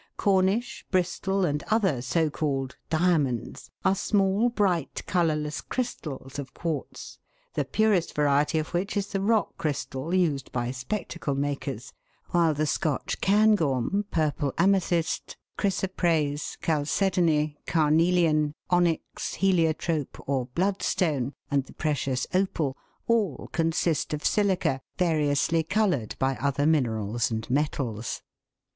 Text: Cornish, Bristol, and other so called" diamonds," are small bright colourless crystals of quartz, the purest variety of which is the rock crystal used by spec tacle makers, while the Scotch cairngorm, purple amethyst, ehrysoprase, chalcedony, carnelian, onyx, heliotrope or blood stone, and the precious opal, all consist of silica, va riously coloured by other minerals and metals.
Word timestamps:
Cornish, 0.17 0.83
Bristol, 0.89 1.45
and 1.45 1.61
other 1.69 2.01
so 2.01 2.31
called" 2.31 2.75
diamonds," 2.89 3.69
are 3.85 3.93
small 3.93 4.49
bright 4.49 5.03
colourless 5.05 5.61
crystals 5.61 6.39
of 6.39 6.55
quartz, 6.55 7.19
the 7.53 7.65
purest 7.65 8.15
variety 8.15 8.57
of 8.57 8.69
which 8.69 8.97
is 8.97 9.09
the 9.09 9.21
rock 9.21 9.55
crystal 9.59 10.11
used 10.11 10.51
by 10.51 10.71
spec 10.71 11.09
tacle 11.09 11.37
makers, 11.37 11.93
while 12.31 12.55
the 12.55 12.65
Scotch 12.65 13.21
cairngorm, 13.21 14.05
purple 14.09 14.51
amethyst, 14.57 15.37
ehrysoprase, 15.59 16.57
chalcedony, 16.63 17.59
carnelian, 17.67 18.55
onyx, 18.71 19.35
heliotrope 19.35 20.17
or 20.25 20.47
blood 20.47 20.81
stone, 20.81 21.35
and 21.51 21.65
the 21.65 21.73
precious 21.73 22.25
opal, 22.33 22.75
all 23.05 23.49
consist 23.51 24.15
of 24.15 24.25
silica, 24.25 24.81
va 24.97 25.13
riously 25.13 25.61
coloured 25.61 26.15
by 26.17 26.35
other 26.37 26.65
minerals 26.65 27.29
and 27.29 27.47
metals. 27.51 28.23